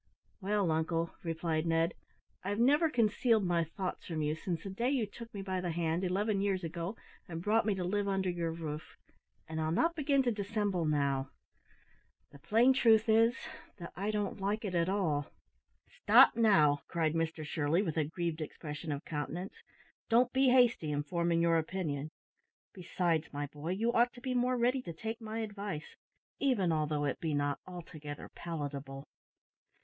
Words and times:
"Well, 0.41 0.71
uncle," 0.71 1.13
replied 1.21 1.67
Ned, 1.67 1.93
"I've 2.43 2.57
never 2.57 2.89
concealed 2.89 3.43
my 3.45 3.63
thoughts 3.63 4.07
from 4.07 4.23
you 4.23 4.33
since 4.33 4.63
the 4.63 4.71
day 4.71 4.89
you 4.89 5.05
took 5.05 5.31
me 5.31 5.43
by 5.43 5.61
the 5.61 5.69
hand, 5.69 6.03
eleven 6.03 6.41
years 6.41 6.63
ago, 6.63 6.95
and 7.27 7.39
brought 7.43 7.67
me 7.67 7.75
to 7.75 7.83
live 7.83 8.07
under 8.07 8.31
your 8.31 8.51
roof; 8.51 8.97
and 9.47 9.61
I'll 9.61 9.69
not 9.71 9.93
begin 9.93 10.23
to 10.23 10.31
dissemble 10.31 10.85
now. 10.85 11.29
The 12.31 12.39
plain 12.39 12.73
truth 12.73 13.07
is, 13.07 13.35
that 13.77 13.93
I 13.95 14.09
don't 14.09 14.41
like 14.41 14.65
it 14.65 14.73
at 14.73 14.89
all." 14.89 15.27
"Stop, 15.87 16.35
now," 16.35 16.79
cried 16.87 17.13
Mr 17.13 17.45
Shirley, 17.45 17.83
with 17.83 17.95
a 17.95 18.03
grieved 18.05 18.41
expression 18.41 18.91
of 18.91 19.05
countenance; 19.05 19.61
"don't 20.09 20.33
be 20.33 20.49
hasty 20.49 20.91
in 20.91 21.03
forming 21.03 21.43
your 21.43 21.59
opinion. 21.59 22.09
Besides, 22.73 23.31
my 23.31 23.45
boy, 23.45 23.69
you 23.73 23.93
ought 23.93 24.13
to 24.13 24.21
be 24.21 24.33
more 24.33 24.57
ready 24.57 24.81
to 24.81 24.93
take 24.93 25.21
my 25.21 25.41
advice, 25.41 25.95
even 26.39 26.71
although 26.71 27.05
it 27.05 27.19
be 27.19 27.35
not 27.35 27.59
altogether 27.67 28.31
palatable." 28.33 29.05